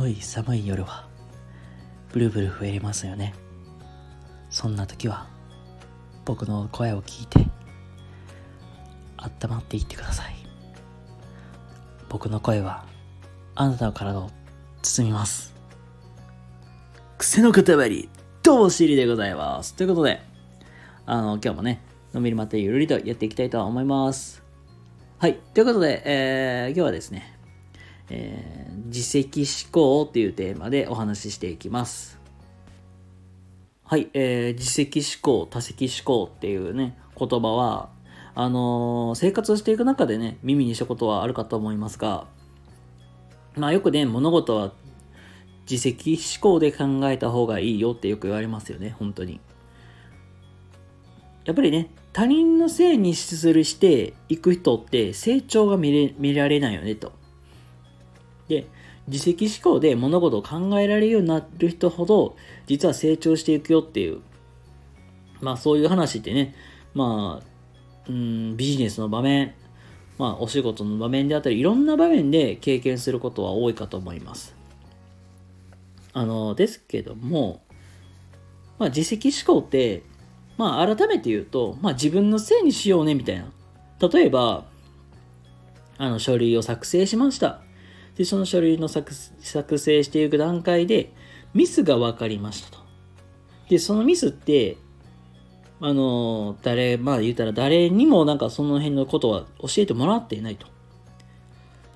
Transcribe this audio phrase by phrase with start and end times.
[0.00, 1.06] 寒い寒い夜は
[2.10, 3.34] ブルブル増えますよね。
[4.48, 5.26] そんな時は
[6.24, 7.46] 僕の声を聞いて
[9.18, 10.34] 温まっていってください。
[12.08, 12.86] 僕の声は
[13.54, 14.30] あなたの体を
[14.80, 15.54] 包みます。
[17.18, 18.08] 癖の塊
[18.42, 19.74] どうもシリでございます。
[19.74, 20.22] ということで
[21.04, 21.82] あの今日もね
[22.14, 24.42] のんびりまったりゆるりとやっていきたいと思います。
[25.18, 25.38] はい。
[25.52, 27.38] ということで、えー、今日はですね
[28.10, 32.18] えー、自責思考っていうテーマでお話ししていきます。
[33.84, 37.90] はい、えー、自責思考、多責思考っていうね、言葉は、
[38.34, 42.26] あのー、生活をしていく中でね、耳にしたことはあるかと思いますが、
[43.56, 44.72] まあよくね、物事は
[45.68, 49.40] 自責思考で考えた方がいいよってよく言われますよね、本当に。
[51.44, 57.12] やっぱりね、他人のせいにするしていく人って成長が見れ見られないよねと。
[58.50, 58.66] で、
[59.06, 64.20] 自責思考で物事を考えられるようになる人ほど、実は成長していくよっていう、
[65.40, 66.54] まあそういう話ってね、
[66.92, 67.46] まあ、
[68.08, 69.54] うん、ビジネスの場面、
[70.18, 74.56] まあお仕事の場面であったり、いろんな場面で経験することは多いかと思います。
[76.12, 77.62] あの、ですけども、
[78.78, 80.02] まあ自責思考って、
[80.58, 83.52] まあ改めて言うと、まあ自分のせいにしようねみたいな。
[84.08, 84.66] 例えば、
[85.98, 87.62] あの書類を作成しました。
[88.20, 91.10] で、その書類の作作成していく段階で、
[91.54, 92.78] ミスが分かりましたと。
[93.70, 94.76] で、そのミスって、
[95.80, 100.66] あの、誰、まあ言うたら誰にもなんかその辺のことは教えてもらっていないと。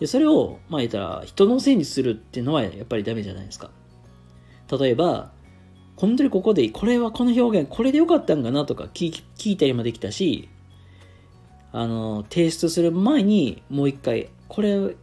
[0.00, 3.70] で、それを、まあ言ったら人のせいにするっていうのはやっぱりダメじゃないですか。
[4.80, 5.30] 例えば、
[5.96, 10.48] 本当にここで、これはこの表現、これでよかったんかなとか聞聞いたりもできたし、
[11.70, 14.96] あの、提出する前にもう一回、これ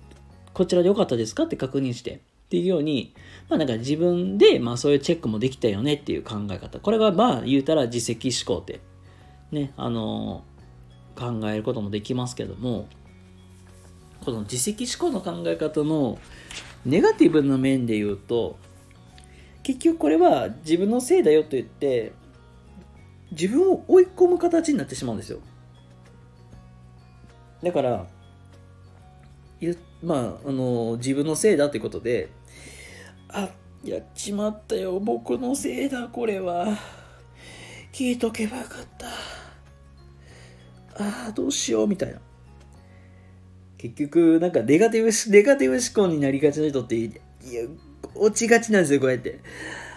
[0.53, 1.43] こちらで良かったですか？
[1.43, 3.13] って確認して、っていうように、
[3.49, 6.79] まあなんか自分で、まあそういうチェックもできたよねっていう考え方。
[6.79, 8.81] これがまあ言うたら自責思考って、
[9.51, 12.87] ね、あのー、考えることもできますけども、
[14.25, 16.19] この自責思考の考え方の
[16.85, 18.57] ネガティブな面で言うと、
[19.63, 22.11] 結局これは自分のせいだよと言って、
[23.31, 25.39] 自分を追い込む形になってしまうんですよ。
[27.63, 28.07] だから、
[29.59, 32.29] 言ってまあ、あの、自分のせいだということで、
[33.29, 33.49] あ、
[33.83, 36.77] やっちまったよ、僕のせいだ、これは。
[37.91, 39.07] 聞いとけばよかった。
[41.03, 42.19] ああ、どうしよう、みたいな。
[43.77, 47.67] 結局、なんかネガティブ、ネガティブ思考になりがちな人って、いや、
[48.15, 49.39] 落ちがちなんですよ、こうやって。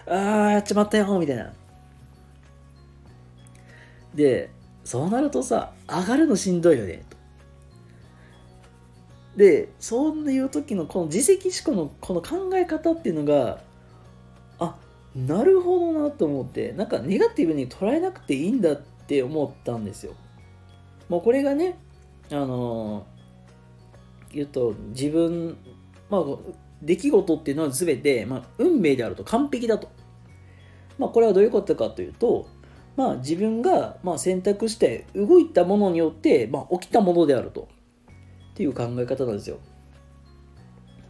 [0.06, 1.52] ああ、やっちまったよ、みたいな。
[4.14, 4.50] で、
[4.84, 7.02] そうなるとさ、上がるのしんどいよね。
[9.36, 13.60] でそういう時のこの自責思考のこの考え方っていうのが
[14.58, 14.76] あ
[15.14, 20.14] なるほどなと思ってなんかネガティブに捉えなくていいんだって思ったんですよ。
[21.08, 21.78] もうこれがね
[22.30, 23.06] あの
[24.32, 25.56] 言うと自分
[26.08, 26.24] まあ
[26.82, 29.88] 出来事っていうのは全て、まあ、運命であると完璧だと。
[30.98, 32.46] まあこれはどういうことかというと
[32.96, 37.68] まあ自分がまあ選択して動いたものによって、まあ、起きたものであると。
[38.54, 39.58] っていう考え方なんですよ。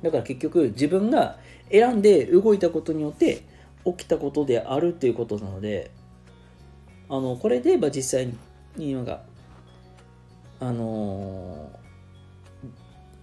[0.03, 1.37] だから結局自分が
[1.71, 3.43] 選んで動いたことによって
[3.85, 5.91] 起きたことであるっていうことなので
[7.09, 8.33] あのこれでまあ実際
[8.77, 9.23] になんか
[10.61, 11.71] あの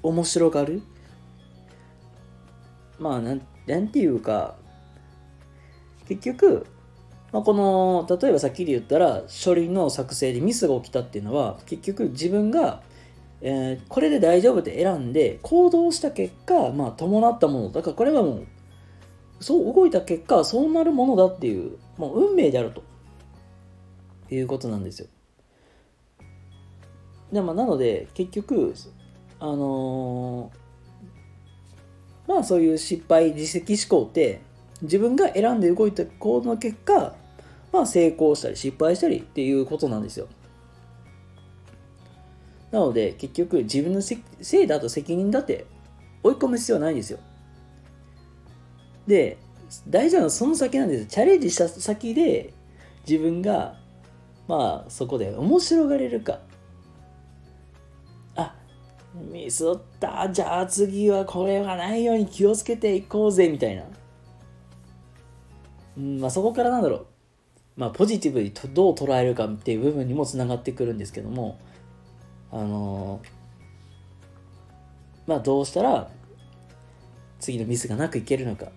[0.04, 0.84] ー、面白がる。
[3.00, 4.56] まあなんなんていうか
[6.08, 6.68] 結局、
[7.32, 12.84] まあ、この例えばさっきで言ったら書類の作成でミスが起きたっていうのは結局自分が
[13.42, 17.82] えー、これで大丈夫って選んで行動した結果、まあ、伴ったものだ。
[17.82, 18.48] からこれはもう
[19.40, 22.84] そう動いた結果そうなるものだっていうもう運命であると。
[24.36, 25.08] いうことなんですよ。
[27.32, 28.74] で、まあ、なので結局
[29.40, 34.42] あのー、まあそういう失敗自責思考って
[34.82, 37.16] 自分が選んで動いた行動の結果
[37.72, 40.28] まあ成功したり失敗したりっていうことなんですよ。
[42.72, 44.18] なので、結局、自分のせ
[44.64, 45.66] いだと責任だって
[46.24, 47.20] 追い込む必要はないんですよ。
[49.08, 49.38] で、
[49.88, 52.54] 大事なのはその先なんですチャレンジした先で、
[53.08, 53.78] 自分が、
[54.48, 56.40] まあ、そこで面白がれるか。
[58.36, 58.56] あ、
[59.14, 60.30] ミスった。
[60.32, 63.84] じゃあ次はこれがないように気をつけていこうぜ、みたいな。
[65.98, 67.06] うん、まあそこからなんだろう。
[67.76, 71.58] まあポジティブにどう捉えるかっていう部分にもつながってくるんですけども、
[72.52, 73.22] あの
[75.26, 76.10] まあどうしたら
[77.40, 78.68] 次のミスがなくいけるのか。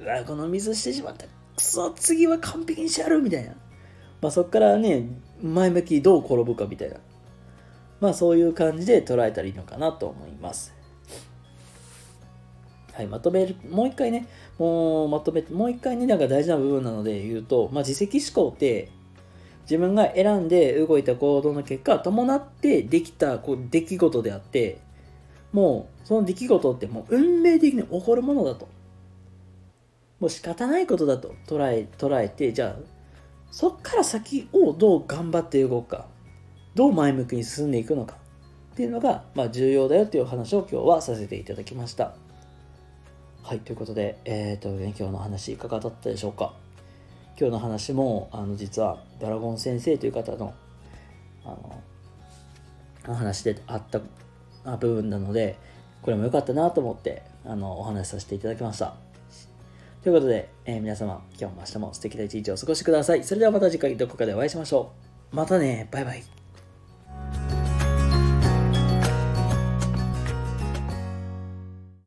[0.00, 1.26] うわこのミスしてしまった。
[1.26, 3.52] くそ次は完璧にしてやるみたいな。
[4.20, 5.06] まあそっからね
[5.42, 6.96] 前向きどう転ぶかみたいな。
[8.00, 10.74] まあそういう感じで捉えたらいいのかなと思います。
[12.92, 14.28] はい、まとめる、もう一回ね、
[14.58, 18.90] もうまとめて、もう一回ね、なんか大事な部分なので言うと、まあ、自責思考って、
[19.72, 24.76] 自分が選んで動いた行動の結果、伴ってできたこう出来事であって、
[25.50, 28.68] もうその出来事ってもう運命的に起こるものだと。
[30.20, 32.82] もう仕方ないことだと捉え、捉えて、じゃあ、
[33.50, 36.06] そっから先をどう頑張って動くか、
[36.74, 38.16] どう前向きに進んでいくのか
[38.74, 42.14] っていうのが、まあ、重要だよっていう話を今日はさせていただきました。
[43.42, 46.61] はい、ということで、えっ、ー、と、ね、今日の話いかがだったでしょうか。
[47.38, 50.54] 今日の話も、あの、実は、ドラゴン先生という方の、
[51.44, 51.82] あの、
[53.14, 54.00] 話であった
[54.76, 55.58] 部分なので、
[56.02, 58.94] これも良かったなと思って、あの、お話しさせていただきました。
[60.02, 63.22] ということで、えー、皆様、今日も明日も素敵な一日をお過ごしください。
[63.22, 64.92] それではまた次回どこかでお会いしましょ
[65.32, 65.36] う。
[65.36, 66.41] またね、バイバイ。